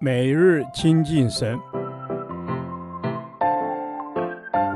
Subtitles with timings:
[0.00, 1.58] 每日亲近神，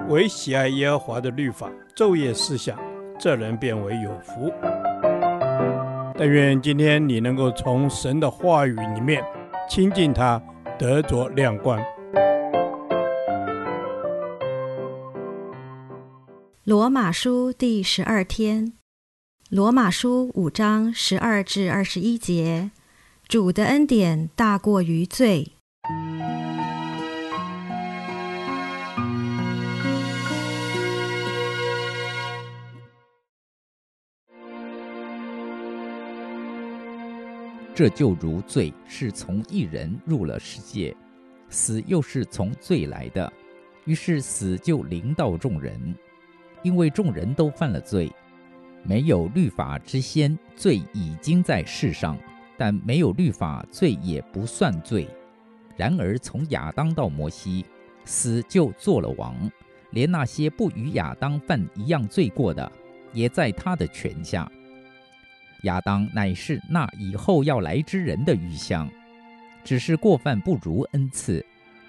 [0.08, 2.78] 唯喜爱耶和华的律法，昼夜思想，
[3.18, 4.52] 这人便为有福。
[6.16, 9.22] 但愿今天你能够从神的话语里面
[9.68, 10.40] 亲近他，
[10.78, 11.80] 得着亮光。
[16.64, 18.72] 罗马书第十二天，
[19.50, 22.70] 罗马书五章十二至二十一节。
[23.28, 25.52] 主的恩典大过于罪。
[37.74, 40.96] 这就如罪是从一人入了世界，
[41.50, 43.30] 死又是从罪来的，
[43.84, 45.94] 于是死就临到众人，
[46.62, 48.10] 因为众人都犯了罪。
[48.82, 52.16] 没有律法之先，罪已经在世上。
[52.58, 55.08] 但没有律法，罪也不算罪。
[55.76, 57.64] 然而从亚当到摩西，
[58.04, 59.34] 死就做了王，
[59.92, 62.70] 连那些不与亚当犯一样罪过的，
[63.12, 64.50] 也在他的权下。
[65.62, 68.90] 亚当乃是那以后要来之人的预像，
[69.64, 71.44] 只是过犯不如恩赐。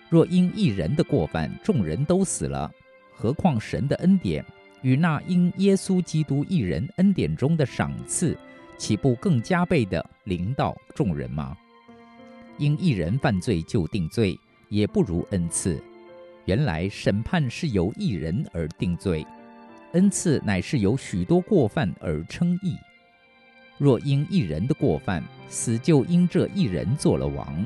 [0.08, 2.72] 若因一人的过犯，众人都死了，
[3.14, 4.44] 何况神的恩典
[4.82, 8.38] 与那因耶稣基督一人恩典中的赏赐，
[8.78, 11.58] 岂不更加倍的领导众人吗？
[12.60, 15.82] 因一人犯罪就定罪，也不如恩赐。
[16.46, 19.26] 原来审判是由一人而定罪，
[19.94, 22.76] 恩赐乃是由许多过犯而称义。
[23.78, 27.66] 若因一人的过犯，死就因这一人做了王，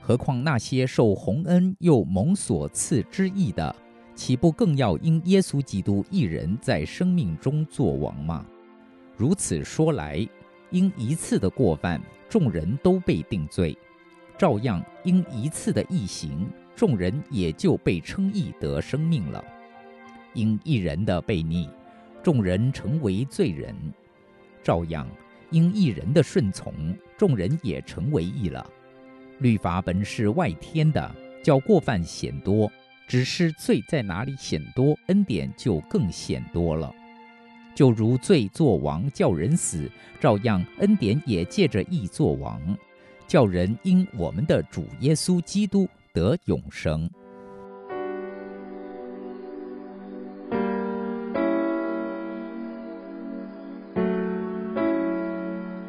[0.00, 3.74] 何况那些受洪恩又蒙所赐之义的，
[4.14, 8.44] 岂不更要因耶稣基督一人在生命中做王吗？
[9.16, 10.26] 如此说来。
[10.70, 13.76] 因一次的过犯，众人都被定罪；
[14.38, 19.44] 照样因一次的异行，众人也就被称义得生命了。
[20.32, 21.68] 因一人的悖逆，
[22.22, 23.74] 众人成为罪人；
[24.62, 25.08] 照样
[25.50, 26.72] 因一人的顺从，
[27.18, 28.64] 众人也成为义了。
[29.40, 32.70] 律法本是外天的，叫过犯显多；
[33.08, 36.94] 只是罪在哪里显多，恩典就更显多了。
[37.74, 42.60] 就如罪作王叫人死，照样恩典也借着义作王，
[43.26, 47.08] 叫人因我们的主耶稣基督得永生。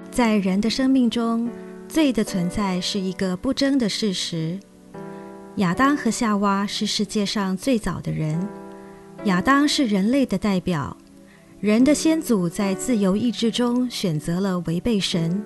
[0.09, 1.50] 在人的生命中，
[1.88, 4.59] 罪的存在是一个不争的事实。
[5.56, 8.48] 亚当和夏娃是世界上最早的人，
[9.24, 10.96] 亚当是人类的代表。
[11.61, 15.39] 人的先祖在自由意志中选择了违背神，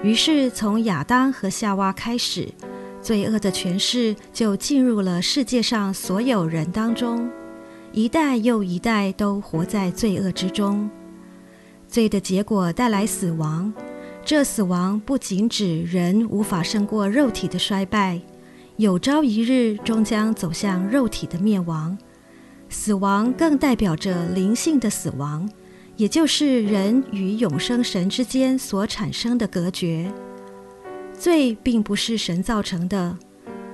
[0.00, 2.48] 于是从亚当和夏娃开始，
[3.02, 7.28] 罪恶的权势就进入了世界上所有人当中，
[7.90, 10.88] 一代又一代都活在罪恶之中。
[11.88, 13.74] 罪的结果带来死亡，
[14.24, 18.20] 这死亡不仅指人无法胜过肉体的衰败，
[18.76, 21.98] 有朝一日终将走向肉体的灭亡。
[22.68, 25.48] 死亡更代表着灵性的死亡，
[25.96, 30.12] 也就是人与永生神之间所产生的隔绝。
[31.18, 33.16] 罪并不是神造成的，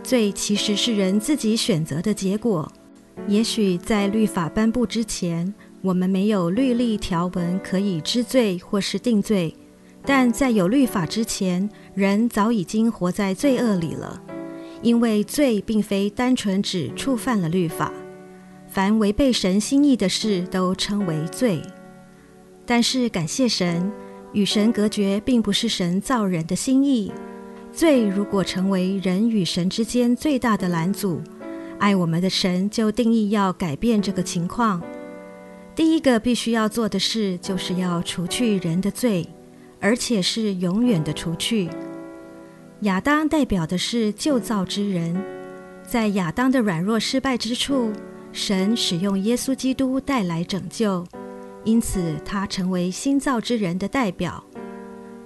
[0.02, 2.70] 罪其实是人自己选择的结果。
[3.26, 9.54] 也许在律法颁布之前，我们没有律例条文可以知罪或是定罪，
[10.04, 14.22] 但在有律法之前，人早已经活在罪恶里了。
[14.80, 17.92] 因为罪并非单纯只触犯了律法。
[18.72, 21.60] 凡违背神心意的事，都称为罪。
[22.64, 23.92] 但是感谢神，
[24.32, 27.12] 与神隔绝并不是神造人的心意。
[27.70, 31.20] 罪如果成为人与神之间最大的拦阻，
[31.78, 34.82] 爱我们的神就定义要改变这个情况。
[35.74, 39.28] 第一个必须要做的事，就是要除去人的罪，
[39.80, 41.68] 而且是永远的除去。
[42.80, 45.22] 亚当代表的是旧造之人，
[45.86, 47.92] 在亚当的软弱失败之处。
[48.32, 51.06] 神使用耶稣基督带来拯救，
[51.64, 54.42] 因此他成为新造之人的代表，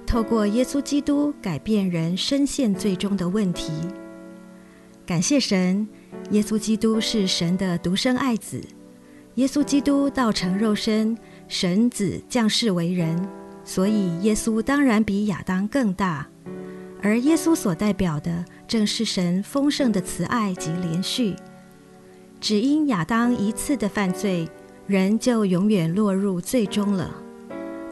[0.04, 3.72] 透过耶稣基督改变人深陷罪中的问题。
[5.06, 5.86] 感谢神，
[6.30, 8.60] 耶稣基督是神的独生爱子，
[9.36, 11.16] 耶稣基督道成肉身，
[11.46, 13.16] 神子降世为人，
[13.64, 16.26] 所以耶稣当然比亚当更大，
[17.00, 21.36] 而耶稣所代表的正是神丰盛的慈爱及怜恤。
[22.46, 24.48] 只因亚当一次的犯罪，
[24.86, 27.12] 人就永远落入罪中了。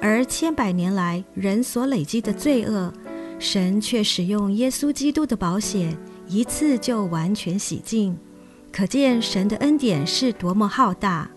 [0.00, 2.92] 而千百年来人所累积的罪恶，
[3.40, 5.98] 神却使用耶稣基督的保险，
[6.28, 8.16] 一次就完全洗净，
[8.70, 11.28] 可见神的恩典是多么浩大。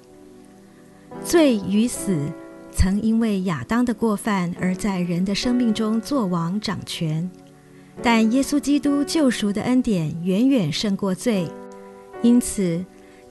[1.26, 2.16] 罪与死
[2.72, 7.28] 曾因为亚当的过犯而在人的生命中作王掌权，
[8.04, 11.48] 但耶稣基督救赎的恩典远远胜过罪，
[12.22, 12.86] 因此，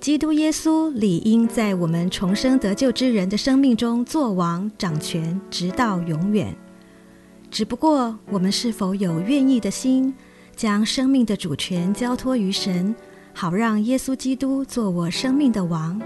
[0.07, 6.57] 基督耶稣理应在我们重生得救之人的生命中作王掌权，直到永远。
[7.51, 10.15] 只不过，我们是否有愿意的心，
[10.55, 12.95] 将生命的主权交托于神，
[13.35, 16.01] 好让耶稣基督做我生命的王？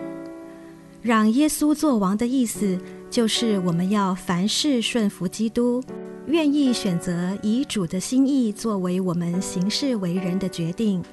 [1.02, 2.80] 让耶稣做王的意思，
[3.10, 5.84] 就是我们要凡事顺服基督，
[6.26, 11.04] 愿意选择以主的心意作为我们行事为人的决定。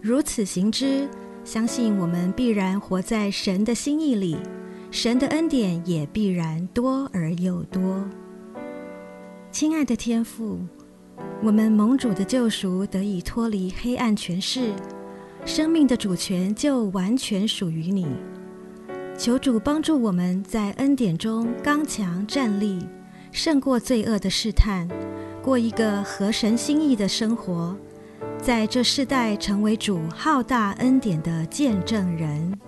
[0.00, 1.06] 如此行之，
[1.48, 4.36] 相信我们必然活在神的心意里，
[4.90, 8.04] 神的恩典也必然多而又多。
[9.50, 10.60] 亲爱的天父，
[11.42, 14.74] 我们蒙主的救赎，得以脱离黑暗权势，
[15.46, 18.06] 生命的主权就完全属于你。
[19.16, 22.78] 求主帮助我们在恩典中刚强站立，
[23.32, 24.86] 胜过罪恶的试探，
[25.42, 27.74] 过一个合神心意的生活，
[28.38, 32.58] 在这世代成为主浩大恩典的见证人。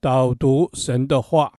[0.00, 1.52] 导读神的话，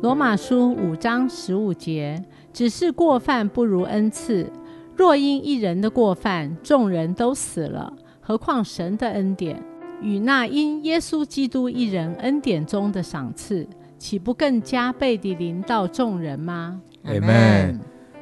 [0.00, 4.52] 罗马书五章十五节，只是过犯不如恩赐。
[4.94, 9.60] 若因一人的过犯，众人都死了，何况神的恩典
[10.00, 13.66] 与那因耶稣基督一人恩典中的赏赐，
[13.98, 16.80] 岂不更加倍地临到众人吗？
[17.04, 17.80] 阿门。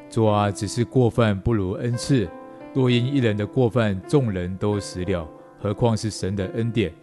[0.09, 2.27] 主啊，只是过犯不如恩赐。
[2.73, 5.27] 若因一人的过犯，众人都死了。
[5.59, 6.93] 何况是神的恩典，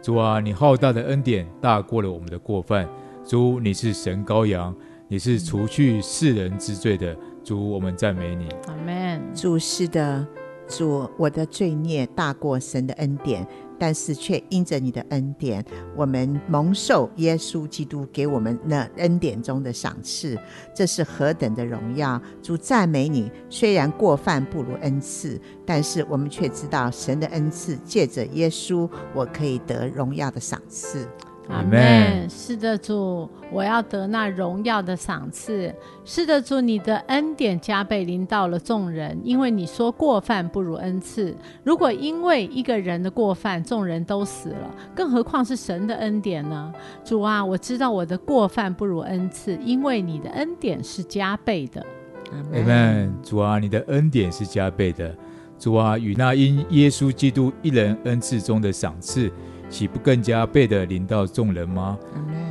[0.00, 2.88] 主啊，你浩大的恩典大过了我们的过犯。
[3.24, 4.74] 主，你是神羔羊，
[5.08, 7.16] 你是除去世人之罪的。
[7.42, 8.48] 主，我们赞美你。
[8.66, 9.20] 阿门。
[9.34, 10.26] 主是的，
[10.68, 13.46] 主，我的罪孽大过神的恩典。
[13.78, 15.64] 但是却因着你的恩典，
[15.96, 20.38] 我们蒙受耶稣基督给我们那恩典中的赏赐，
[20.74, 22.20] 这是何等的荣耀！
[22.42, 23.30] 主赞美你。
[23.50, 31.08] 虽然过犯不如恩赐，但是我们却知道神的恩赐借着耶稣，我可以得荣耀的赏赐。
[31.48, 32.28] 阿门。
[32.28, 35.74] 是的，主，我要得那荣耀的赏赐。
[36.04, 41.36] 是的，主，你的恩典加倍临到了众人，因为你说过犯不如恩赐。
[41.62, 46.72] 如果因为一个人的过犯，众人都死了，更何况是神的恩典呢？
[47.04, 51.84] 主啊，我知道我的过犯不如恩赐，因为你的恩典是加倍的。
[52.32, 53.14] 阿门。
[53.22, 55.14] 主啊，你的恩典是加倍的。
[55.58, 59.30] 主啊，与那因耶稣基督一人恩赐中的赏赐。
[59.74, 61.98] 岂不更加倍的临到众人吗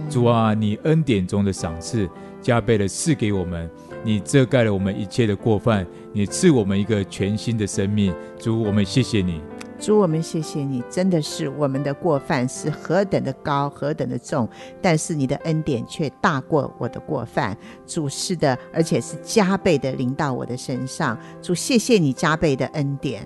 [0.09, 2.09] 主啊，你恩典中的赏赐
[2.41, 3.69] 加倍的赐给我们，
[4.03, 8.13] 你遮盖了我们一切的过犯，你赐我们一个全新的生命。
[8.37, 9.41] 主，我们谢谢你。
[9.79, 10.83] 主，我们谢谢你。
[10.89, 14.47] 真的是我们的过犯是何等的高，何等的重，
[14.81, 17.57] 但是你的恩典却大过我的过犯。
[17.87, 21.17] 主，是的，而且是加倍的临到我的身上。
[21.41, 23.25] 主，谢谢你加倍的恩典。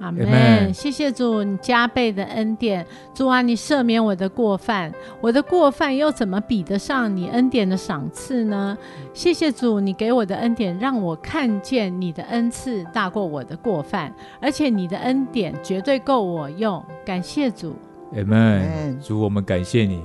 [0.00, 0.72] 阿门。
[0.74, 2.84] 谢谢主，你加倍的恩典。
[3.14, 8.76] 主啊，你赦免我的过犯，我的过犯又怎么比得上你恩典的赏赐呢？
[9.12, 16.82] 谢谢主，你给我的恩典，让我看见你的恩赐大过我的过犯，而且你的恩典绝对够我用。
[17.04, 17.74] 感谢主。
[18.16, 18.98] 阿门。
[19.00, 20.00] 主，我们感谢你。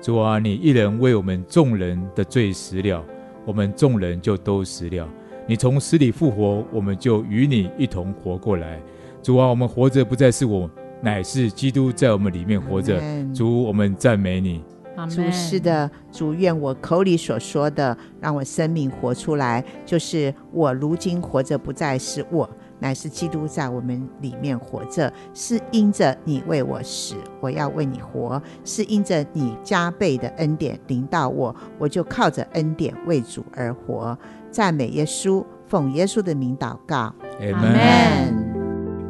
[0.00, 3.04] 主啊，你一人为我们众人的罪死了，
[3.44, 5.08] 我们众人就都死了。
[5.46, 8.80] 你从死里复活，我们就与你一同活过来。
[9.22, 10.68] 主啊，我们活着不再是我，
[11.02, 13.00] 乃是基督在我们里面活着。
[13.34, 14.62] 主，我们赞美你。
[15.08, 22.48] 主是的，主愿我口里所说的，让我生命活出来，就是我如今活着不再是我，
[22.80, 25.10] 乃是基督在我们里面活着。
[25.32, 34.18] 是因着你为我死，我要为你活；是因着你加倍的恩典临到我，我就靠着恩典为主而活。
[34.50, 37.14] 赞美耶稣，奉耶稣的名祷告。
[37.40, 38.39] 阿门。